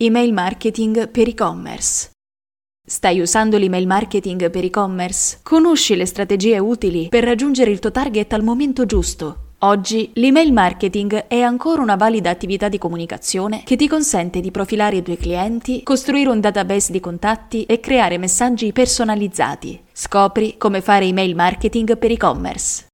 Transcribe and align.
Email 0.00 0.32
marketing 0.32 1.08
per 1.08 1.26
e-commerce. 1.26 2.10
Stai 2.86 3.18
usando 3.18 3.58
l'email 3.58 3.84
marketing 3.84 4.48
per 4.48 4.62
e-commerce? 4.62 5.40
Conosci 5.42 5.96
le 5.96 6.06
strategie 6.06 6.56
utili 6.60 7.08
per 7.08 7.24
raggiungere 7.24 7.72
il 7.72 7.80
tuo 7.80 7.90
target 7.90 8.32
al 8.32 8.44
momento 8.44 8.86
giusto. 8.86 9.54
Oggi 9.62 10.12
l'email 10.14 10.52
marketing 10.52 11.26
è 11.26 11.40
ancora 11.40 11.82
una 11.82 11.96
valida 11.96 12.30
attività 12.30 12.68
di 12.68 12.78
comunicazione 12.78 13.64
che 13.64 13.74
ti 13.74 13.88
consente 13.88 14.38
di 14.38 14.52
profilare 14.52 14.98
i 14.98 15.02
tuoi 15.02 15.16
clienti, 15.16 15.82
costruire 15.82 16.30
un 16.30 16.38
database 16.38 16.92
di 16.92 17.00
contatti 17.00 17.64
e 17.64 17.80
creare 17.80 18.18
messaggi 18.18 18.70
personalizzati. 18.70 19.82
Scopri 19.92 20.58
come 20.58 20.80
fare 20.80 21.06
email 21.06 21.34
marketing 21.34 21.98
per 21.98 22.12
e-commerce. 22.12 22.87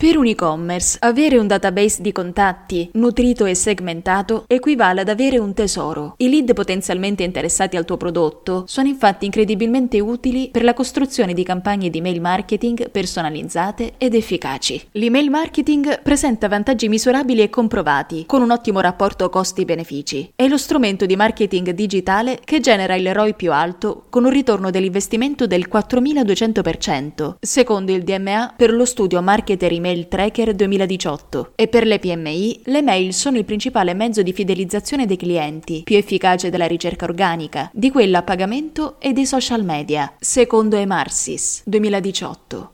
Per 0.00 0.16
un 0.16 0.26
e-commerce, 0.26 0.96
avere 1.00 1.38
un 1.38 1.48
database 1.48 2.02
di 2.02 2.12
contatti 2.12 2.88
nutrito 2.92 3.46
e 3.46 3.56
segmentato 3.56 4.44
equivale 4.46 5.00
ad 5.00 5.08
avere 5.08 5.38
un 5.38 5.54
tesoro. 5.54 6.14
I 6.18 6.28
lead 6.28 6.52
potenzialmente 6.52 7.24
interessati 7.24 7.76
al 7.76 7.84
tuo 7.84 7.96
prodotto 7.96 8.62
sono 8.68 8.86
infatti 8.86 9.24
incredibilmente 9.24 9.98
utili 9.98 10.50
per 10.52 10.62
la 10.62 10.72
costruzione 10.72 11.34
di 11.34 11.42
campagne 11.42 11.90
di 11.90 12.00
mail 12.00 12.20
marketing 12.20 12.92
personalizzate 12.92 13.94
ed 13.98 14.14
efficaci. 14.14 14.80
L'email 14.92 15.30
marketing 15.30 16.00
presenta 16.00 16.46
vantaggi 16.46 16.88
misurabili 16.88 17.42
e 17.42 17.50
comprovati, 17.50 18.22
con 18.24 18.40
un 18.40 18.52
ottimo 18.52 18.78
rapporto 18.78 19.28
costi-benefici. 19.28 20.30
È 20.36 20.46
lo 20.46 20.58
strumento 20.58 21.06
di 21.06 21.16
marketing 21.16 21.70
digitale 21.70 22.38
che 22.44 22.60
genera 22.60 22.94
il 22.94 23.12
ROI 23.12 23.34
più 23.34 23.52
alto 23.52 24.04
con 24.10 24.24
un 24.24 24.30
ritorno 24.30 24.70
dell'investimento 24.70 25.48
del 25.48 25.66
4200%, 25.68 27.34
secondo 27.40 27.90
il 27.90 28.04
DMA 28.04 28.54
per 28.56 28.72
lo 28.72 28.84
studio 28.84 29.20
Marketer 29.20 29.72
Email 29.72 29.86
Email 29.88 30.08
Tracker 30.08 30.54
2018 30.54 31.52
e 31.54 31.66
per 31.66 31.86
le 31.86 31.98
PMI 31.98 32.60
le 32.64 32.82
mail 32.82 33.14
sono 33.14 33.38
il 33.38 33.46
principale 33.46 33.94
mezzo 33.94 34.22
di 34.22 34.34
fidelizzazione 34.34 35.06
dei 35.06 35.16
clienti, 35.16 35.82
più 35.82 35.96
efficace 35.96 36.50
della 36.50 36.66
ricerca 36.66 37.06
organica, 37.06 37.70
di 37.72 37.90
quella 37.90 38.18
a 38.18 38.22
pagamento 38.22 38.96
e 39.00 39.12
dei 39.12 39.24
social 39.24 39.64
media, 39.64 40.12
secondo 40.18 40.76
Emarsis 40.76 41.62
2018. 41.64 42.72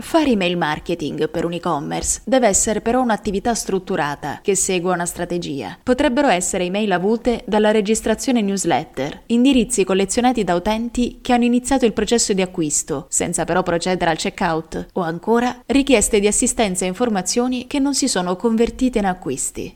Fare 0.00 0.30
email 0.30 0.56
marketing 0.56 1.28
per 1.28 1.44
un 1.44 1.54
e-commerce 1.54 2.20
deve 2.24 2.46
essere 2.46 2.80
però 2.80 3.02
un'attività 3.02 3.52
strutturata 3.52 4.38
che 4.40 4.54
segua 4.54 4.94
una 4.94 5.04
strategia. 5.04 5.76
Potrebbero 5.82 6.28
essere 6.28 6.64
email 6.64 6.92
avute 6.92 7.42
dalla 7.46 7.72
registrazione 7.72 8.40
newsletter, 8.40 9.24
indirizzi 9.26 9.82
collezionati 9.82 10.44
da 10.44 10.54
utenti 10.54 11.18
che 11.20 11.32
hanno 11.32 11.44
iniziato 11.44 11.84
il 11.84 11.92
processo 11.92 12.32
di 12.32 12.42
acquisto, 12.42 13.06
senza 13.08 13.44
però 13.44 13.64
procedere 13.64 14.12
al 14.12 14.16
checkout, 14.16 14.86
o 14.92 15.00
ancora 15.00 15.62
richieste 15.66 16.20
di 16.20 16.28
assistenza 16.28 16.84
e 16.84 16.88
informazioni 16.88 17.66
che 17.66 17.80
non 17.80 17.94
si 17.94 18.06
sono 18.06 18.36
convertite 18.36 19.00
in 19.00 19.06
acquisti. 19.06 19.74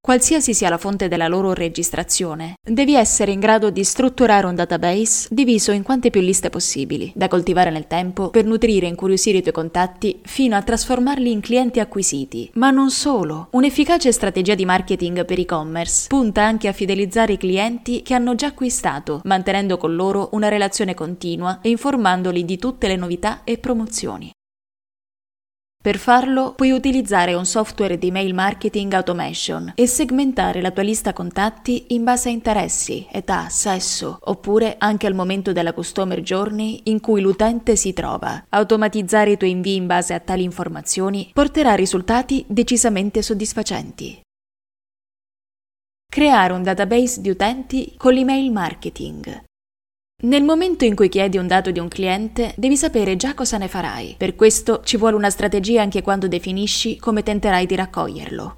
Qualsiasi 0.00 0.54
sia 0.54 0.70
la 0.70 0.78
fonte 0.78 1.06
della 1.06 1.28
loro 1.28 1.52
registrazione, 1.52 2.54
devi 2.62 2.94
essere 2.94 3.32
in 3.32 3.40
grado 3.40 3.68
di 3.68 3.84
strutturare 3.84 4.46
un 4.46 4.54
database 4.54 5.28
diviso 5.30 5.70
in 5.70 5.82
quante 5.82 6.08
più 6.08 6.22
liste 6.22 6.48
possibili, 6.50 7.12
da 7.14 7.28
coltivare 7.28 7.70
nel 7.70 7.86
tempo 7.86 8.30
per 8.30 8.46
nutrire 8.46 8.86
e 8.86 8.88
incuriosire 8.88 9.38
i 9.38 9.42
tuoi 9.42 9.52
contatti 9.52 10.20
fino 10.22 10.56
a 10.56 10.62
trasformarli 10.62 11.30
in 11.30 11.40
clienti 11.40 11.80
acquisiti. 11.80 12.48
Ma 12.54 12.70
non 12.70 12.90
solo. 12.90 13.48
Un'efficace 13.50 14.10
strategia 14.12 14.54
di 14.54 14.64
marketing 14.64 15.26
per 15.26 15.40
e-commerce 15.40 16.06
punta 16.08 16.42
anche 16.42 16.68
a 16.68 16.72
fidelizzare 16.72 17.34
i 17.34 17.38
clienti 17.38 18.00
che 18.00 18.14
hanno 18.14 18.34
già 18.34 18.46
acquistato, 18.46 19.20
mantenendo 19.24 19.76
con 19.76 19.94
loro 19.94 20.30
una 20.32 20.48
relazione 20.48 20.94
continua 20.94 21.58
e 21.60 21.68
informandoli 21.68 22.46
di 22.46 22.56
tutte 22.56 22.88
le 22.88 22.96
novità 22.96 23.42
e 23.44 23.58
promozioni. 23.58 24.30
Per 25.80 25.96
farlo 25.96 26.54
puoi 26.54 26.72
utilizzare 26.72 27.34
un 27.34 27.46
software 27.46 27.98
di 27.98 28.10
mail 28.10 28.34
marketing 28.34 28.92
automation 28.94 29.72
e 29.76 29.86
segmentare 29.86 30.60
la 30.60 30.72
tua 30.72 30.82
lista 30.82 31.12
contatti 31.12 31.86
in 31.94 32.02
base 32.02 32.28
a 32.28 32.32
interessi, 32.32 33.06
età, 33.08 33.48
sesso, 33.48 34.18
oppure 34.24 34.74
anche 34.78 35.06
al 35.06 35.14
momento 35.14 35.52
della 35.52 35.72
customer 35.72 36.20
journey 36.20 36.80
in 36.84 36.98
cui 36.98 37.20
l'utente 37.20 37.76
si 37.76 37.92
trova. 37.92 38.44
Automatizzare 38.48 39.30
i 39.30 39.36
tuoi 39.36 39.52
invii 39.52 39.76
in 39.76 39.86
base 39.86 40.14
a 40.14 40.20
tali 40.20 40.42
informazioni 40.42 41.30
porterà 41.32 41.74
risultati 41.74 42.44
decisamente 42.48 43.22
soddisfacenti. 43.22 44.20
Creare 46.10 46.52
un 46.54 46.64
database 46.64 47.20
di 47.20 47.30
utenti 47.30 47.94
con 47.96 48.14
l'email 48.14 48.50
marketing. 48.50 49.46
Nel 50.20 50.42
momento 50.42 50.84
in 50.84 50.96
cui 50.96 51.08
chiedi 51.08 51.38
un 51.38 51.46
dato 51.46 51.70
di 51.70 51.78
un 51.78 51.86
cliente, 51.86 52.52
devi 52.56 52.76
sapere 52.76 53.14
già 53.14 53.34
cosa 53.34 53.56
ne 53.56 53.68
farai. 53.68 54.16
Per 54.18 54.34
questo 54.34 54.80
ci 54.82 54.96
vuole 54.96 55.14
una 55.14 55.30
strategia 55.30 55.80
anche 55.80 56.02
quando 56.02 56.26
definisci 56.26 56.98
come 56.98 57.22
tenterai 57.22 57.66
di 57.66 57.76
raccoglierlo. 57.76 58.56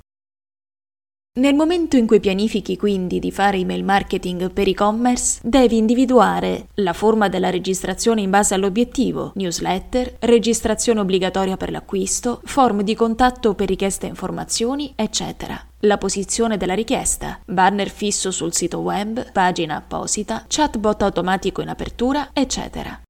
Nel 1.39 1.55
momento 1.55 1.99
in 1.99 2.07
cui 2.07 2.19
pianifichi 2.19 2.79
quindi 2.79 3.19
di 3.19 3.31
fare 3.31 3.59
email 3.59 3.85
marketing 3.85 4.51
per 4.51 4.69
e-commerce, 4.69 5.39
devi 5.43 5.77
individuare 5.77 6.69
la 6.77 6.95
forma 6.95 7.29
della 7.29 7.51
registrazione 7.51 8.23
in 8.23 8.31
base 8.31 8.55
all'obiettivo, 8.55 9.33
newsletter, 9.35 10.17
registrazione 10.21 11.01
obbligatoria 11.01 11.59
per 11.59 11.71
l'acquisto, 11.71 12.41
form 12.43 12.81
di 12.81 12.95
contatto 12.95 13.53
per 13.53 13.69
richieste 13.69 14.07
informazioni, 14.07 14.95
eccetera 14.97 15.63
la 15.81 15.97
posizione 15.97 16.57
della 16.57 16.75
richiesta, 16.75 17.41
banner 17.45 17.89
fisso 17.89 18.31
sul 18.31 18.53
sito 18.53 18.81
web, 18.81 19.33
pagina 19.33 19.77
apposita, 19.77 20.45
chatbot 20.47 21.03
automatico 21.03 21.63
in 21.63 21.69
apertura, 21.69 22.31
eccetera. 22.33 23.01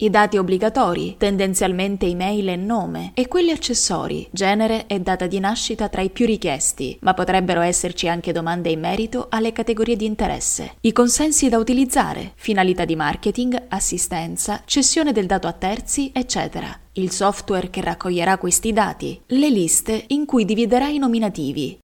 I 0.00 0.10
dati 0.10 0.36
obbligatori, 0.36 1.16
tendenzialmente 1.18 2.06
email 2.06 2.50
e 2.50 2.54
nome, 2.54 3.10
e 3.14 3.26
quelli 3.26 3.50
accessori, 3.50 4.28
genere 4.30 4.86
e 4.86 5.00
data 5.00 5.26
di 5.26 5.40
nascita 5.40 5.88
tra 5.88 6.02
i 6.02 6.10
più 6.10 6.24
richiesti, 6.24 6.96
ma 7.00 7.14
potrebbero 7.14 7.62
esserci 7.62 8.06
anche 8.06 8.30
domande 8.30 8.70
in 8.70 8.78
merito 8.78 9.26
alle 9.28 9.50
categorie 9.50 9.96
di 9.96 10.04
interesse. 10.04 10.76
I 10.82 10.92
consensi 10.92 11.48
da 11.48 11.58
utilizzare, 11.58 12.30
finalità 12.36 12.84
di 12.84 12.94
marketing, 12.94 13.60
assistenza, 13.70 14.62
cessione 14.66 15.10
del 15.10 15.26
dato 15.26 15.48
a 15.48 15.52
terzi, 15.52 16.12
eccetera. 16.14 16.78
Il 16.92 17.10
software 17.10 17.68
che 17.68 17.80
raccoglierà 17.80 18.38
questi 18.38 18.72
dati, 18.72 19.20
le 19.26 19.50
liste 19.50 20.04
in 20.08 20.26
cui 20.26 20.44
dividerai 20.44 20.94
i 20.94 20.98
nominativi, 20.98 21.76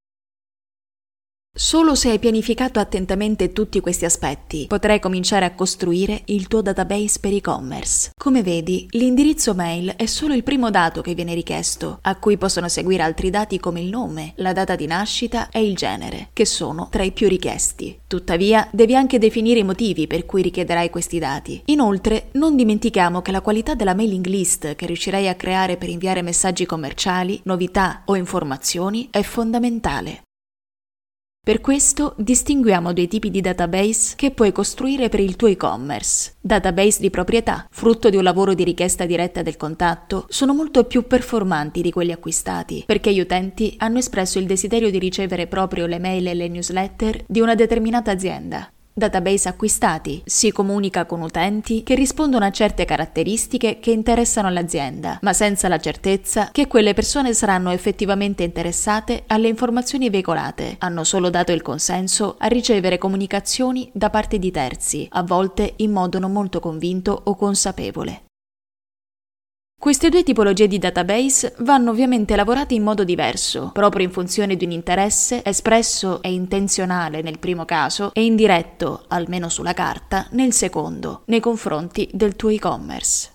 Solo 1.56 1.94
se 1.94 2.10
hai 2.10 2.19
pianificato 2.19 2.81
attentamente 2.81 3.53
tutti 3.53 3.78
questi 3.78 4.04
aspetti, 4.04 4.66
potrai 4.66 4.98
cominciare 4.98 5.44
a 5.44 5.54
costruire 5.54 6.22
il 6.25 6.48
tuo 6.48 6.62
database 6.62 7.20
per 7.20 7.32
e-commerce. 7.32 8.10
Come 8.19 8.42
vedi, 8.42 8.88
l'indirizzo 8.91 9.54
mail 9.54 9.91
è 9.91 10.06
solo 10.06 10.34
il 10.34 10.43
primo 10.43 10.70
dato 10.70 11.00
che 11.00 11.14
viene 11.14 11.32
richiesto, 11.32 12.00
a 12.03 12.16
cui 12.16 12.38
possono 12.38 12.69
seguire 12.69 13.04
altri 13.04 13.31
dati 13.31 13.60
come 13.60 13.81
il 13.81 13.88
nome, 13.88 14.32
la 14.38 14.53
data 14.53 14.75
di 14.75 14.87
nascita 14.87 15.48
e 15.50 15.64
il 15.64 15.76
genere, 15.76 16.31
che 16.32 16.44
sono 16.44 16.88
tra 16.91 17.04
i 17.04 17.12
più 17.12 17.28
richiesti. 17.28 18.00
Tuttavia, 18.09 18.69
devi 18.72 18.97
anche 18.97 19.20
definire 19.20 19.60
i 19.60 19.64
motivi 19.64 20.09
per 20.09 20.26
cui 20.26 20.43
richiederai 20.43 20.91
questi 20.91 21.20
dati. 21.20 21.62
Inoltre, 21.66 22.31
non 22.32 22.56
dimentichiamo 22.56 23.22
che 23.22 23.31
la 23.31 23.43
qualità 23.43 23.76
della 23.76 23.94
mailing 23.94 24.26
list 24.26 24.75
che 24.75 24.87
riuscirai 24.87 25.28
a 25.28 25.37
creare 25.37 25.76
per 25.76 25.88
inviare 25.88 26.20
messaggi 26.20 26.66
commerciali, 26.66 27.41
novità 27.44 28.03
o 28.06 28.16
informazioni 28.16 29.06
è 29.12 29.22
fondamentale. 29.22 30.22
Per 31.44 31.60
questo 31.60 32.15
distinguiamo 32.16 32.94
due 32.94 33.06
tipi 33.06 33.31
di 33.31 33.43
database 33.43 34.15
che 34.16 34.31
puoi 34.31 34.50
costruire 34.50 35.10
per 35.10 35.21
il 35.21 35.37
tuo 35.37 35.49
e-commerce. 35.49 36.37
Database 36.41 37.03
di 37.03 37.10
proprietà, 37.10 37.66
frutto 37.71 38.09
di 38.09 38.16
un 38.16 38.22
lavoro 38.22 38.55
di 38.55 38.65
richiesta 38.65 39.05
diretta 39.05 39.43
del 39.43 39.59
contatto, 39.59 40.25
sono 40.31 40.55
molto 40.55 40.84
più 40.84 41.06
performanti 41.06 41.82
di 41.82 41.93
quelli 41.93 42.12
acquistati, 42.12 42.84
perché 42.87 43.12
gli 43.12 43.21
utenti 43.21 43.75
hanno 43.77 43.99
espresso 43.99 44.38
il 44.38 44.47
desiderio 44.47 44.91
di 44.91 44.99
ricevere 44.99 45.47
proprio 45.47 45.84
le 45.84 45.99
mail 45.99 46.28
e 46.28 46.32
le 46.32 46.49
newsletter 46.49 47.25
di 47.27 47.41
una 47.41 47.55
determinata 47.55 48.11
azienda. 48.11 48.72
Database 48.97 49.49
acquistati. 49.49 50.22
Si 50.25 50.53
comunica 50.53 51.05
con 51.05 51.21
utenti 51.21 51.82
che 51.82 51.97
rispondono 51.97 52.44
a 52.44 52.53
certe 52.53 52.84
caratteristiche 52.84 53.81
che 53.81 53.91
interessano 53.91 54.49
l'azienda, 54.50 55.19
ma 55.22 55.32
senza 55.32 55.66
la 55.66 55.81
certezza 55.81 56.50
che 56.53 56.69
quelle 56.69 56.94
persone 56.94 57.34
saranno 57.34 57.72
effettivamente 57.72 58.44
interessate 58.44 59.25
alle 59.27 59.49
informazioni 59.49 60.10
veicolate. 60.10 60.76
Hanno 60.79 61.02
solo 61.02 61.29
dato 61.29 61.50
il 61.50 61.61
consenso 61.61 62.37
a 62.38 62.46
ricevere 62.46 62.96
comunicazioni 62.96 63.91
da 63.93 64.11
parte 64.11 64.38
di 64.38 64.52
terzi, 64.52 65.08
a 65.11 65.25
volte 65.25 65.73
in 65.79 65.91
modo 65.91 66.20
non 66.20 66.31
molto 66.31 66.61
convinto 66.61 67.20
o 67.25 67.35
consapevole. 67.35 68.24
Queste 69.79 70.09
due 70.09 70.23
tipologie 70.23 70.67
di 70.67 70.79
database 70.79 71.56
vanno 71.59 71.91
ovviamente 71.91 72.35
lavorate 72.37 72.73
in 72.73 72.82
modo 72.82 73.05
diverso, 73.05 73.71
proprio 73.73 74.06
in 74.06 74.12
funzione 74.12 74.56
di 74.56 74.65
un 74.65 74.71
interesse 74.71 75.44
espresso 75.44 76.23
e 76.23 76.32
intenzionale 76.32 77.21
nel 77.21 77.38
primo 77.38 77.67
caso 77.67 78.11
e 78.15 78.25
indiretto, 78.25 79.05
almeno 79.09 79.50
sulla 79.50 79.75
carta, 79.75 80.26
nel 80.31 80.55
secondo, 80.55 81.23
nei 81.26 81.41
confronti 81.41 82.09
del 82.12 82.35
tuo 82.35 82.49
e-commerce. 82.49 83.33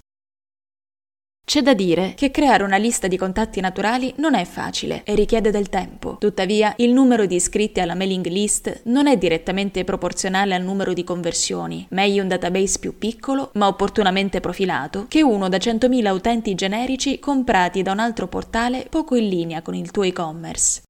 C'è 1.49 1.63
da 1.63 1.73
dire 1.73 2.13
che 2.13 2.29
creare 2.29 2.61
una 2.61 2.77
lista 2.77 3.07
di 3.07 3.17
contatti 3.17 3.59
naturali 3.59 4.13
non 4.17 4.35
è 4.35 4.45
facile 4.45 5.01
e 5.03 5.15
richiede 5.15 5.49
del 5.49 5.67
tempo. 5.67 6.17
Tuttavia, 6.19 6.75
il 6.77 6.93
numero 6.93 7.25
di 7.25 7.33
iscritti 7.33 7.79
alla 7.79 7.95
mailing 7.95 8.27
list 8.27 8.81
non 8.83 9.07
è 9.07 9.17
direttamente 9.17 9.83
proporzionale 9.83 10.53
al 10.53 10.61
numero 10.61 10.93
di 10.93 11.03
conversioni. 11.03 11.87
Meglio 11.89 12.21
un 12.21 12.27
database 12.27 12.77
più 12.77 12.99
piccolo, 12.99 13.49
ma 13.53 13.65
opportunamente 13.65 14.41
profilato, 14.41 15.07
che 15.07 15.23
uno 15.23 15.49
da 15.49 15.57
100.000 15.57 16.11
utenti 16.11 16.53
generici 16.53 17.17
comprati 17.17 17.81
da 17.81 17.93
un 17.93 17.99
altro 17.99 18.27
portale 18.27 18.85
poco 18.87 19.15
in 19.15 19.27
linea 19.27 19.63
con 19.63 19.73
il 19.73 19.89
tuo 19.89 20.03
e-commerce. 20.03 20.83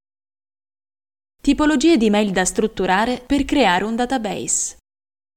Tipologie 1.40 1.96
di 1.96 2.10
mail 2.10 2.32
da 2.32 2.44
strutturare 2.44 3.22
per 3.24 3.46
creare 3.46 3.84
un 3.84 3.96
database. 3.96 4.79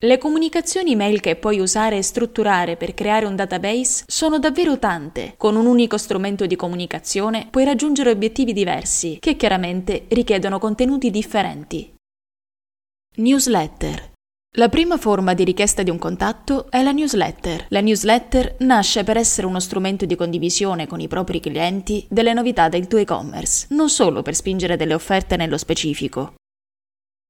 Le 0.03 0.17
comunicazioni 0.17 0.97
mail 0.97 1.21
che 1.21 1.37
puoi 1.37 1.59
usare 1.59 1.95
e 1.95 2.01
strutturare 2.01 2.75
per 2.75 2.93
creare 2.93 3.25
un 3.25 3.37
database 3.37 4.03
sono 4.05 4.37
davvero 4.37 4.77
tante. 4.77 5.35
Con 5.37 5.55
un 5.55 5.65
unico 5.65 5.97
strumento 5.97 6.45
di 6.45 6.57
comunicazione 6.57 7.47
puoi 7.49 7.63
raggiungere 7.63 8.11
obiettivi 8.11 8.51
diversi, 8.51 9.15
che 9.21 9.37
chiaramente 9.37 10.03
richiedono 10.09 10.59
contenuti 10.59 11.09
differenti. 11.09 11.95
Newsletter. 13.15 14.11
La 14.57 14.67
prima 14.67 14.97
forma 14.97 15.33
di 15.33 15.45
richiesta 15.45 15.83
di 15.83 15.89
un 15.89 15.97
contatto 15.97 16.69
è 16.69 16.83
la 16.83 16.91
newsletter. 16.91 17.67
La 17.69 17.79
newsletter 17.79 18.57
nasce 18.59 19.05
per 19.05 19.15
essere 19.15 19.47
uno 19.47 19.61
strumento 19.61 20.03
di 20.03 20.17
condivisione 20.17 20.85
con 20.85 20.99
i 20.99 21.07
propri 21.07 21.39
clienti 21.39 22.05
delle 22.09 22.33
novità 22.33 22.67
del 22.67 22.87
tuo 22.87 22.97
e-commerce, 22.97 23.67
non 23.69 23.89
solo 23.89 24.21
per 24.21 24.35
spingere 24.35 24.75
delle 24.75 24.95
offerte 24.95 25.37
nello 25.37 25.57
specifico. 25.57 26.33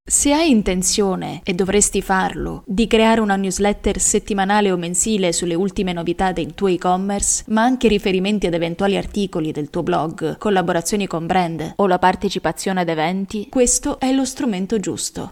Se 0.06 0.34
hai 0.34 0.50
intenzione, 0.50 1.40
e 1.46 1.54
dovresti 1.54 2.02
farlo, 2.02 2.64
di 2.68 2.88
creare 2.88 3.22
una 3.22 3.38
newsletter 3.38 4.00
settimanale 4.00 4.70
o 4.70 4.76
mensile 4.76 5.32
sulle 5.32 5.56
ultime 5.56 5.94
novità 5.94 6.34
del 6.34 6.54
tuo 6.54 6.68
e-commerce, 6.68 7.46
ma 7.48 7.64
anche 7.64 7.88
riferimenti 7.88 8.46
ad 8.46 8.54
eventuali 8.54 8.98
articoli 8.98 9.54
del 9.54 9.70
tuo 9.70 9.82
blog, 9.82 10.38
collaborazioni 10.38 11.08
con 11.08 11.26
brand 11.26 11.74
o 11.78 11.88
la 11.88 12.00
partecipazione 12.00 12.82
ad 12.82 12.90
eventi, 12.90 13.48
questo 13.50 13.98
è 13.98 14.12
lo 14.12 14.26
strumento 14.26 14.78
giusto. 14.78 15.32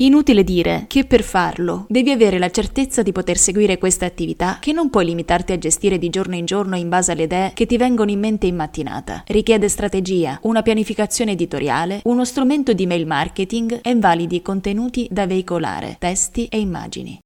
Inutile 0.00 0.42
dire 0.42 0.86
che 0.88 1.04
per 1.04 1.22
farlo 1.22 1.84
devi 1.86 2.10
avere 2.10 2.38
la 2.38 2.50
certezza 2.50 3.02
di 3.02 3.12
poter 3.12 3.36
seguire 3.36 3.76
queste 3.76 4.06
attività 4.06 4.56
che 4.58 4.72
non 4.72 4.88
puoi 4.88 5.04
limitarti 5.04 5.52
a 5.52 5.58
gestire 5.58 5.98
di 5.98 6.08
giorno 6.08 6.34
in 6.34 6.46
giorno 6.46 6.76
in 6.76 6.88
base 6.88 7.12
alle 7.12 7.24
idee 7.24 7.52
che 7.52 7.66
ti 7.66 7.76
vengono 7.76 8.10
in 8.10 8.18
mente 8.18 8.46
in 8.46 8.56
mattinata. 8.56 9.22
Richiede 9.26 9.68
strategia, 9.68 10.38
una 10.44 10.62
pianificazione 10.62 11.32
editoriale, 11.32 12.00
uno 12.04 12.24
strumento 12.24 12.72
di 12.72 12.86
mail 12.86 13.06
marketing 13.06 13.80
e 13.82 13.94
validi 13.96 14.40
contenuti 14.40 15.06
da 15.10 15.26
veicolare, 15.26 15.96
testi 15.98 16.46
e 16.46 16.58
immagini. 16.58 17.18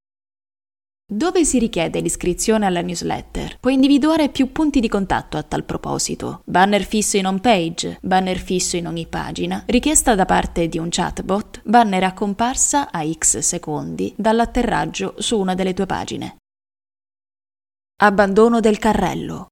Dove 1.09 1.45
si 1.45 1.61
richiede 1.61 2.01
l'iscrizione 2.01 2.67
alla 2.67 2.81
newsletter? 2.81 3.59
Puoi 3.61 3.75
individuare 3.75 4.29
più 4.29 4.51
punti 4.51 4.81
di 4.81 4.89
contatto 4.89 5.37
a 5.37 5.45
tal 5.45 5.63
proposito. 5.63 6.43
Banner 6.45 6.83
fisso 6.83 7.17
in 7.17 7.27
home 7.27 7.39
page, 7.39 7.99
banner 8.03 8.39
fisso 8.39 8.77
in 8.77 8.89
ogni 8.89 9.07
pagina, 9.07 9.63
richiesta 9.67 10.17
da 10.17 10.25
parte 10.25 10.67
di 10.67 10.79
un 10.79 10.89
chatbot, 10.91 11.56
banner 11.67 12.05
a 12.05 12.13
comparsa 12.13 12.93
a 12.93 13.05
X 13.05 13.39
secondi 13.39 14.15
dall'atterraggio 14.17 15.15
su 15.19 15.37
una 15.37 15.57
delle 15.57 15.75
tue 15.75 15.87
pagine. 15.87 16.37
Abbandono 18.03 18.61
del 18.61 18.79
carrello. 18.79 19.49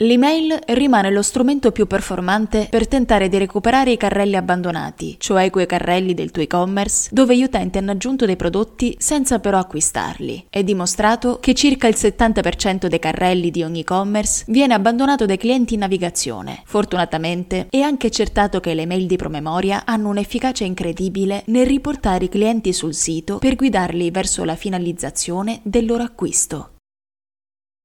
L'email 0.00 0.56
rimane 0.66 1.10
lo 1.10 1.22
strumento 1.22 1.72
più 1.72 1.88
performante 1.88 2.68
per 2.70 2.86
tentare 2.86 3.28
di 3.28 3.36
recuperare 3.36 3.90
i 3.90 3.96
carrelli 3.96 4.36
abbandonati, 4.36 5.16
cioè 5.18 5.50
quei 5.50 5.66
carrelli 5.66 6.14
del 6.14 6.30
tuo 6.30 6.42
e-commerce 6.42 7.08
dove 7.10 7.36
gli 7.36 7.42
utenti 7.42 7.78
hanno 7.78 7.90
aggiunto 7.90 8.24
dei 8.24 8.36
prodotti 8.36 8.94
senza 8.96 9.40
però 9.40 9.58
acquistarli. 9.58 10.46
È 10.50 10.62
dimostrato 10.62 11.40
che 11.40 11.52
circa 11.52 11.88
il 11.88 11.96
70% 11.98 12.86
dei 12.86 13.00
carrelli 13.00 13.50
di 13.50 13.64
ogni 13.64 13.80
e-commerce 13.80 14.44
viene 14.46 14.74
abbandonato 14.74 15.26
dai 15.26 15.36
clienti 15.36 15.74
in 15.74 15.80
navigazione. 15.80 16.62
Fortunatamente 16.64 17.66
è 17.68 17.80
anche 17.80 18.06
accertato 18.06 18.60
che 18.60 18.74
le 18.74 18.86
mail 18.86 19.08
di 19.08 19.16
promemoria 19.16 19.82
hanno 19.84 20.10
un'efficacia 20.10 20.62
incredibile 20.62 21.42
nel 21.46 21.66
riportare 21.66 22.26
i 22.26 22.28
clienti 22.28 22.72
sul 22.72 22.94
sito 22.94 23.38
per 23.38 23.56
guidarli 23.56 24.12
verso 24.12 24.44
la 24.44 24.54
finalizzazione 24.54 25.58
del 25.64 25.86
loro 25.86 26.04
acquisto. 26.04 26.74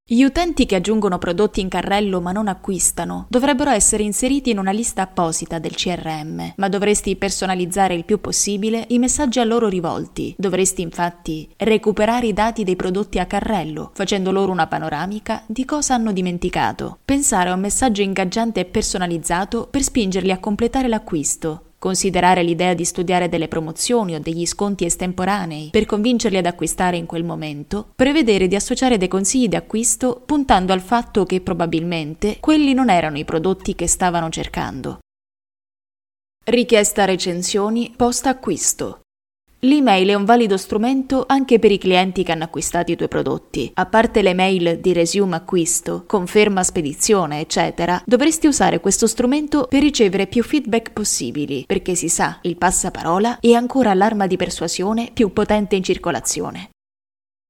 Gli 0.05 0.23
utenti 0.23 0.65
che 0.65 0.75
aggiungono 0.75 1.17
prodotti 1.17 1.61
in 1.61 1.69
carrello 1.69 2.19
ma 2.19 2.33
non 2.33 2.49
acquistano 2.49 3.25
dovrebbero 3.29 3.69
essere 3.69 4.03
inseriti 4.03 4.49
in 4.49 4.59
una 4.59 4.71
lista 4.71 5.03
apposita 5.03 5.59
del 5.59 5.75
CRM, 5.75 6.55
ma 6.57 6.67
dovresti 6.67 7.15
personalizzare 7.15 7.93
il 7.93 8.03
più 8.03 8.19
possibile 8.19 8.83
i 8.89 8.99
messaggi 8.99 9.39
a 9.39 9.45
loro 9.45 9.69
rivolti. 9.69 10.35
Dovresti 10.37 10.81
infatti 10.81 11.49
recuperare 11.55 12.27
i 12.27 12.33
dati 12.33 12.65
dei 12.65 12.75
prodotti 12.75 13.17
a 13.17 13.25
carrello, 13.25 13.91
facendo 13.93 14.33
loro 14.33 14.51
una 14.51 14.67
panoramica 14.67 15.41
di 15.45 15.63
cosa 15.63 15.93
hanno 15.93 16.11
dimenticato. 16.11 16.97
Pensare 17.05 17.49
a 17.49 17.53
un 17.53 17.61
messaggio 17.61 18.01
ingaggiante 18.01 18.59
e 18.59 18.65
personalizzato 18.65 19.67
per 19.71 19.83
spingerli 19.83 20.31
a 20.31 20.39
completare 20.39 20.89
l'acquisto 20.89 21.67
considerare 21.83 22.43
l'idea 22.43 22.73
di 22.73 22.85
studiare 22.85 23.27
delle 23.27 23.49
promozioni 23.49 24.15
o 24.15 24.19
degli 24.21 24.45
sconti 24.45 24.85
estemporanei 24.85 25.67
per 25.69 25.85
convincerli 25.85 26.37
ad 26.37 26.45
acquistare 26.45 26.95
in 26.95 27.05
quel 27.05 27.25
momento, 27.25 27.89
prevedere 27.93 28.47
di 28.47 28.55
associare 28.55 28.97
dei 28.97 29.09
consigli 29.09 29.49
di 29.49 29.57
acquisto 29.57 30.21
puntando 30.25 30.71
al 30.71 30.79
fatto 30.79 31.25
che 31.25 31.41
probabilmente 31.41 32.37
quelli 32.39 32.73
non 32.73 32.89
erano 32.89 33.17
i 33.17 33.25
prodotti 33.25 33.75
che 33.75 33.87
stavano 33.87 34.29
cercando. 34.29 34.99
Richiesta 36.45 37.03
recensioni 37.03 37.93
post 37.93 38.27
acquisto. 38.27 39.02
L'email 39.65 40.09
è 40.09 40.13
un 40.13 40.25
valido 40.25 40.57
strumento 40.57 41.23
anche 41.25 41.57
per 41.57 41.71
i 41.71 41.77
clienti 41.77 42.23
che 42.23 42.33
hanno 42.33 42.43
acquistato 42.43 42.91
i 42.91 42.97
tuoi 42.97 43.07
prodotti. 43.07 43.71
A 43.75 43.85
parte 43.85 44.21
le 44.21 44.33
mail 44.33 44.79
di 44.81 44.91
resume 44.91 45.37
acquisto, 45.37 46.03
conferma 46.05 46.63
spedizione, 46.63 47.39
eccetera, 47.39 48.01
dovresti 48.05 48.47
usare 48.47 48.81
questo 48.81 49.07
strumento 49.07 49.67
per 49.69 49.81
ricevere 49.81 50.27
più 50.27 50.43
feedback 50.43 50.91
possibili, 50.91 51.63
perché 51.65 51.95
si 51.95 52.09
sa, 52.09 52.39
il 52.41 52.57
passaparola 52.57 53.39
è 53.39 53.53
ancora 53.53 53.93
l'arma 53.93 54.27
di 54.27 54.35
persuasione 54.35 55.11
più 55.13 55.31
potente 55.31 55.77
in 55.77 55.83
circolazione. 55.83 56.72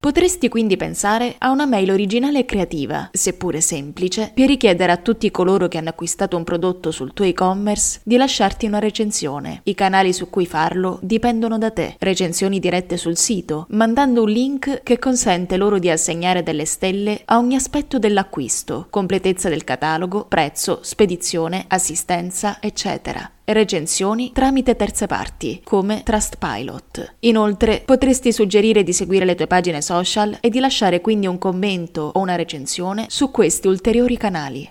Potresti 0.04 0.50
quindi 0.50 0.76
pensare 0.76 1.36
a 1.38 1.50
una 1.50 1.66
mail 1.66 1.90
originale 1.90 2.40
e 2.40 2.46
creativa, 2.46 3.10
seppure 3.14 3.62
semplice, 3.62 4.32
per 4.34 4.48
richiedere 4.48 4.92
a 4.92 4.98
tutti 4.98 5.32
coloro 5.32 5.70
che 5.70 5.78
hanno 5.78 5.88
acquistato 5.88 6.36
un 6.36 6.44
prodotto 6.44 6.92
sul 6.92 7.14
tuo 7.14 7.24
e-commerce 7.24 8.02
di 8.04 8.18
lasciarti 8.18 8.66
una 8.66 8.80
recensione. 8.80 9.62
I 9.64 9.74
canali 9.74 10.12
su 10.12 10.30
cui 10.30 10.46
farlo 10.46 11.00
dipendono 11.02 11.58
da 11.58 11.72
te. 11.72 11.96
Recensioni 12.00 12.60
dirette 12.60 12.98
sul 12.98 13.16
sito, 13.16 13.66
mandando 13.70 14.24
un 14.24 14.30
link 14.30 14.84
che 14.84 15.00
consente 15.00 15.56
loro 15.56 15.80
di 15.80 15.90
assegnare 15.90 16.44
delle 16.44 16.66
stelle 16.66 17.22
a 17.24 17.38
ogni 17.38 17.56
aspetto 17.56 17.98
dell'acquisto, 17.98 18.88
completezza 18.90 19.48
del 19.48 19.64
catalogo, 19.64 20.26
prezzo, 20.26 20.80
spedizione, 20.82 21.64
assistenza, 21.70 22.58
eccetera 22.60 23.32
recensioni 23.46 24.32
tramite 24.32 24.76
terze 24.76 25.06
parti, 25.06 25.62
come 25.64 26.04
Trustpilot. 26.04 27.16
Inoltre, 27.20 27.82
potresti 27.84 28.32
suggerire 28.32 28.84
di 28.84 28.94
seguire 28.94 29.26
le 29.26 29.36
tue 29.36 29.48
pagine 29.48 29.82
social 29.82 30.38
e 30.40 30.50
di 30.50 30.60
lasciare 30.60 31.02
quindi 31.02 31.28
un 31.28 31.38
commento 31.38 32.12
o 32.14 32.20
una 32.20 32.36
recensione 32.36 33.06
su 33.10 33.32
questi 33.32 33.68
ulteriori 33.68 34.18
canali. 34.18 34.70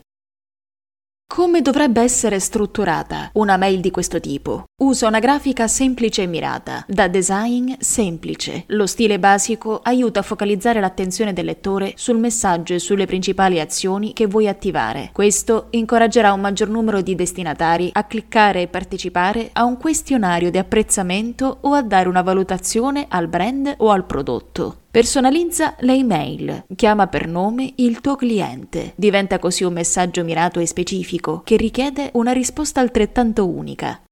Come 1.34 1.62
dovrebbe 1.62 2.02
essere 2.02 2.38
strutturata 2.38 3.30
una 3.36 3.56
mail 3.56 3.80
di 3.80 3.90
questo 3.90 4.20
tipo? 4.20 4.64
Usa 4.82 5.06
una 5.06 5.18
grafica 5.18 5.66
semplice 5.66 6.24
e 6.24 6.26
mirata, 6.26 6.84
da 6.86 7.08
design 7.08 7.72
semplice. 7.78 8.64
Lo 8.66 8.86
stile 8.86 9.18
basico 9.18 9.80
aiuta 9.82 10.20
a 10.20 10.24
focalizzare 10.24 10.78
l'attenzione 10.78 11.32
del 11.32 11.46
lettore 11.46 11.94
sul 11.96 12.18
messaggio 12.18 12.74
e 12.74 12.78
sulle 12.78 13.06
principali 13.06 13.60
azioni 13.60 14.12
che 14.12 14.26
vuoi 14.26 14.46
attivare. 14.46 15.08
Questo 15.10 15.68
incoraggerà 15.70 16.34
un 16.34 16.40
maggior 16.42 16.68
numero 16.68 17.00
di 17.00 17.14
destinatari 17.14 17.88
a 17.94 18.04
cliccare 18.04 18.60
e 18.60 18.68
partecipare 18.68 19.48
a 19.54 19.64
un 19.64 19.78
questionario 19.78 20.50
di 20.50 20.58
apprezzamento 20.58 21.60
o 21.62 21.72
a 21.72 21.80
dare 21.80 22.10
una 22.10 22.20
valutazione 22.20 23.06
al 23.08 23.28
brand 23.28 23.72
o 23.78 23.88
al 23.88 24.04
prodotto. 24.04 24.81
Personalizza 24.92 25.74
le 25.80 25.94
email, 25.94 26.66
chiama 26.76 27.06
per 27.06 27.26
nome 27.26 27.72
il 27.76 28.02
tuo 28.02 28.14
cliente. 28.14 28.92
Diventa 28.94 29.38
così 29.38 29.64
un 29.64 29.72
messaggio 29.72 30.22
mirato 30.22 30.60
e 30.60 30.66
specifico 30.66 31.40
che 31.46 31.56
richiede 31.56 32.10
una 32.12 32.32
risposta 32.32 32.80
altrettanto 32.80 33.48
unica. 33.48 34.02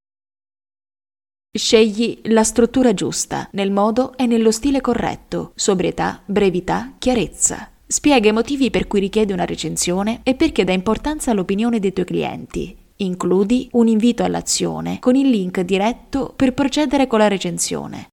Scegli 1.52 2.20
la 2.28 2.44
struttura 2.44 2.94
giusta, 2.94 3.50
nel 3.52 3.70
modo 3.70 4.16
e 4.16 4.24
nello 4.24 4.50
stile 4.50 4.80
corretto, 4.80 5.52
sobrietà, 5.54 6.22
brevità, 6.24 6.94
chiarezza. 6.98 7.72
Spiega 7.86 8.30
i 8.30 8.32
motivi 8.32 8.70
per 8.70 8.86
cui 8.86 9.00
richiedi 9.00 9.34
una 9.34 9.44
recensione 9.44 10.20
e 10.22 10.34
perché 10.34 10.64
dà 10.64 10.72
importanza 10.72 11.30
all'opinione 11.30 11.78
dei 11.78 11.92
tuoi 11.92 12.06
clienti. 12.06 12.74
Includi 12.96 13.68
un 13.72 13.86
invito 13.86 14.24
all'azione 14.24 14.98
con 14.98 15.14
il 15.14 15.28
link 15.28 15.60
diretto 15.60 16.32
per 16.34 16.54
procedere 16.54 17.06
con 17.06 17.18
la 17.18 17.28
recensione 17.28 18.08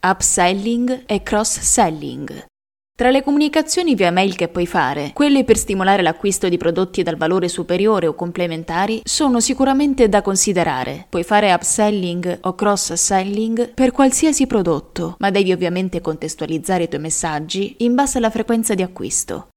upselling 0.00 1.02
e 1.06 1.22
cross-selling. 1.22 2.46
Tra 2.98 3.10
le 3.10 3.22
comunicazioni 3.22 3.94
via 3.94 4.10
mail 4.10 4.34
che 4.34 4.48
puoi 4.48 4.66
fare, 4.66 5.12
quelle 5.12 5.44
per 5.44 5.56
stimolare 5.56 6.02
l'acquisto 6.02 6.48
di 6.48 6.56
prodotti 6.56 7.02
dal 7.04 7.16
valore 7.16 7.48
superiore 7.48 8.08
o 8.08 8.14
complementari 8.14 9.02
sono 9.04 9.38
sicuramente 9.38 10.08
da 10.08 10.20
considerare. 10.20 11.06
Puoi 11.08 11.22
fare 11.22 11.52
upselling 11.52 12.38
o 12.42 12.54
cross-selling 12.54 13.74
per 13.74 13.92
qualsiasi 13.92 14.48
prodotto, 14.48 15.14
ma 15.18 15.30
devi 15.30 15.52
ovviamente 15.52 16.00
contestualizzare 16.00 16.84
i 16.84 16.88
tuoi 16.88 17.00
messaggi 17.00 17.76
in 17.78 17.94
base 17.94 18.18
alla 18.18 18.30
frequenza 18.30 18.74
di 18.74 18.82
acquisto. 18.82 19.48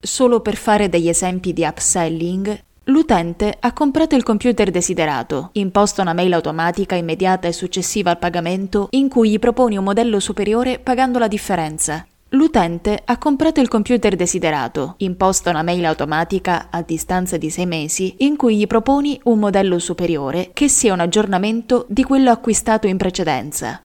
Solo 0.00 0.40
per 0.40 0.54
fare 0.54 0.88
degli 0.88 1.08
esempi 1.08 1.52
di 1.52 1.64
upselling, 1.64 2.62
L'utente 2.88 3.56
ha 3.60 3.72
comprato 3.72 4.14
il 4.14 4.22
computer 4.22 4.70
desiderato, 4.70 5.48
imposta 5.52 6.02
una 6.02 6.12
mail 6.12 6.34
automatica 6.34 6.94
immediata 6.94 7.48
e 7.48 7.52
successiva 7.52 8.10
al 8.10 8.18
pagamento 8.18 8.88
in 8.90 9.08
cui 9.08 9.30
gli 9.30 9.38
proponi 9.38 9.78
un 9.78 9.84
modello 9.84 10.20
superiore 10.20 10.78
pagando 10.78 11.18
la 11.18 11.26
differenza. 11.26 12.06
L'utente 12.30 13.00
ha 13.02 13.16
comprato 13.16 13.60
il 13.60 13.68
computer 13.68 14.16
desiderato, 14.16 14.96
imposta 14.98 15.48
una 15.48 15.62
mail 15.62 15.86
automatica 15.86 16.66
a 16.70 16.82
distanza 16.82 17.38
di 17.38 17.48
sei 17.48 17.64
mesi 17.64 18.16
in 18.18 18.36
cui 18.36 18.56
gli 18.56 18.66
proponi 18.66 19.18
un 19.24 19.38
modello 19.38 19.78
superiore 19.78 20.50
che 20.52 20.68
sia 20.68 20.92
un 20.92 21.00
aggiornamento 21.00 21.86
di 21.88 22.02
quello 22.02 22.30
acquistato 22.30 22.86
in 22.86 22.98
precedenza. 22.98 23.80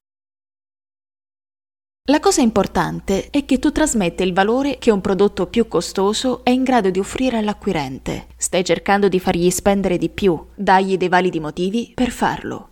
La 2.08 2.18
cosa 2.18 2.40
importante 2.40 3.28
è 3.30 3.44
che 3.44 3.58
tu 3.58 3.70
trasmette 3.70 4.24
il 4.24 4.32
valore 4.32 4.78
che 4.78 4.90
un 4.90 5.00
prodotto 5.00 5.46
più 5.46 5.68
costoso 5.68 6.42
è 6.42 6.50
in 6.50 6.64
grado 6.64 6.90
di 6.90 6.98
offrire 6.98 7.36
all'acquirente. 7.36 8.26
Stai 8.36 8.64
cercando 8.64 9.08
di 9.08 9.20
fargli 9.20 9.50
spendere 9.50 9.96
di 9.96 10.08
più, 10.08 10.46
dagli 10.54 10.96
dei 10.96 11.08
validi 11.08 11.38
motivi 11.38 11.92
per 11.94 12.10
farlo. 12.10 12.70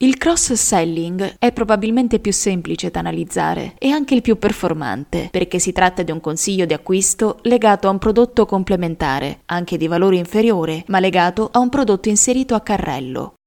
Il 0.00 0.16
cross-selling 0.16 1.34
è 1.40 1.50
probabilmente 1.50 2.20
più 2.20 2.32
semplice 2.32 2.90
da 2.90 3.00
analizzare 3.00 3.74
e 3.78 3.90
anche 3.90 4.14
il 4.14 4.22
più 4.22 4.38
performante, 4.38 5.28
perché 5.28 5.58
si 5.58 5.72
tratta 5.72 6.04
di 6.04 6.12
un 6.12 6.20
consiglio 6.20 6.66
di 6.66 6.74
acquisto 6.74 7.38
legato 7.42 7.88
a 7.88 7.90
un 7.90 7.98
prodotto 7.98 8.46
complementare, 8.46 9.40
anche 9.46 9.76
di 9.76 9.88
valore 9.88 10.14
inferiore, 10.14 10.84
ma 10.86 11.00
legato 11.00 11.48
a 11.50 11.58
un 11.58 11.68
prodotto 11.68 12.08
inserito 12.08 12.54
a 12.54 12.60
carrello. 12.60 13.37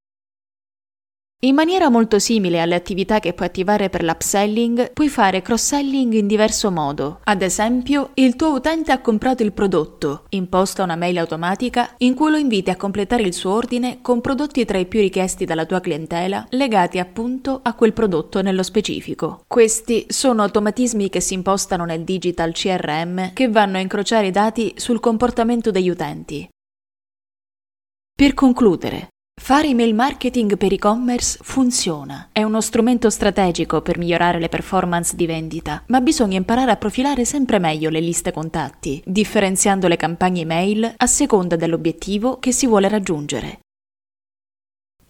In 1.43 1.55
maniera 1.55 1.89
molto 1.89 2.19
simile 2.19 2.62
alle 2.62 2.75
attività 2.75 3.19
che 3.19 3.33
puoi 3.33 3.48
attivare 3.48 3.89
per 3.89 4.03
l'upselling, 4.03 4.93
puoi 4.93 5.10
fare 5.10 5.41
cross-selling 5.41 6.13
in 6.13 6.27
diverso 6.27 6.69
modo. 6.69 7.19
Ad 7.24 7.41
esempio, 7.41 8.12
il 8.13 8.36
tuo 8.36 8.53
utente 8.53 8.91
ha 8.91 9.01
comprato 9.01 9.41
il 9.41 9.51
prodotto, 9.51 10.25
imposta 10.29 10.83
una 10.83 10.95
mail 10.95 11.17
automatica 11.17 11.95
in 11.98 12.13
cui 12.13 12.29
lo 12.29 12.38
inviti 12.38 12.69
a 12.69 12.75
completare 12.75 13.24
il 13.24 13.33
suo 13.33 13.53
ordine 13.53 14.01
con 14.03 14.21
prodotti 14.21 14.65
tra 14.65 14.77
i 14.77 14.86
più 14.86 15.00
richiesti 15.00 15.45
dalla 15.45 15.65
tua 15.65 15.79
clientela, 15.79 16.45
legati 16.51 17.00
appunto 17.00 17.60
a 17.63 17.74
quel 17.74 17.93
prodotto 17.93 18.43
nello 18.43 18.62
specifico. 18.62 19.41
Questi 19.48 20.05
sono 20.10 20.43
automatismi 20.43 21.10
che 21.10 21.21
si 21.21 21.33
impostano 21.33 21.86
nel 21.86 22.03
digital 22.03 22.53
CRM 22.53 23.33
che 23.33 23.50
vanno 23.50 23.77
a 23.77 23.81
incrociare 23.81 24.27
i 24.27 24.31
dati 24.31 24.74
sul 24.75 25.00
comportamento 25.00 25.71
degli 25.71 25.89
utenti. 25.89 26.48
Per 28.13 28.36
concludere, 28.36 29.07
Fare 29.43 29.67
email 29.67 29.95
marketing 29.95 30.55
per 30.55 30.71
e-commerce 30.71 31.39
funziona, 31.41 32.29
è 32.31 32.43
uno 32.43 32.62
strumento 32.62 33.10
strategico 33.10 33.81
per 33.81 33.98
migliorare 33.98 34.39
le 34.39 34.50
performance 34.50 35.15
di 35.15 35.25
vendita, 35.25 35.81
ma 35.88 36.00
bisogna 36.00 36.38
imparare 36.38 36.69
a 36.69 36.75
profilare 36.75 37.25
sempre 37.25 37.57
meglio 37.57 37.89
le 37.89 38.01
liste 38.01 38.31
contatti, 38.31 39.01
differenziando 39.03 39.88
le 39.88 39.98
campagne 39.98 40.41
email 40.41 40.93
a 40.95 41.07
seconda 41.07 41.55
dell'obiettivo 41.55 42.38
che 42.38 42.51
si 42.51 42.67
vuole 42.67 42.88
raggiungere. 42.88 43.62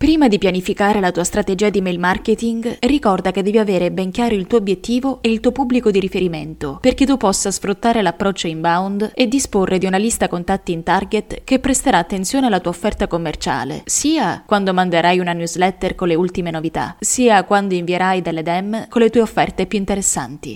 Prima 0.01 0.27
di 0.27 0.39
pianificare 0.39 0.99
la 0.99 1.11
tua 1.11 1.23
strategia 1.23 1.69
di 1.69 1.79
mail 1.79 1.99
marketing, 1.99 2.77
ricorda 2.79 3.29
che 3.29 3.43
devi 3.43 3.59
avere 3.59 3.91
ben 3.91 4.09
chiaro 4.09 4.33
il 4.33 4.47
tuo 4.47 4.57
obiettivo 4.57 5.19
e 5.21 5.29
il 5.29 5.39
tuo 5.39 5.51
pubblico 5.51 5.91
di 5.91 5.99
riferimento, 5.99 6.79
perché 6.81 7.05
tu 7.05 7.17
possa 7.17 7.51
sfruttare 7.51 8.01
l'approccio 8.01 8.47
inbound 8.47 9.11
e 9.13 9.27
disporre 9.27 9.77
di 9.77 9.85
una 9.85 9.97
lista 9.97 10.27
contatti 10.27 10.71
in 10.71 10.81
target 10.81 11.43
che 11.43 11.59
presterà 11.59 11.99
attenzione 11.99 12.47
alla 12.47 12.59
tua 12.59 12.71
offerta 12.71 13.05
commerciale, 13.05 13.83
sia 13.85 14.41
quando 14.43 14.73
manderai 14.73 15.19
una 15.19 15.33
newsletter 15.33 15.93
con 15.93 16.07
le 16.07 16.15
ultime 16.15 16.49
novità, 16.49 16.95
sia 16.99 17.43
quando 17.43 17.75
invierai 17.75 18.23
delle 18.23 18.41
DEM 18.41 18.87
con 18.89 19.01
le 19.01 19.11
tue 19.11 19.21
offerte 19.21 19.67
più 19.67 19.77
interessanti. 19.77 20.49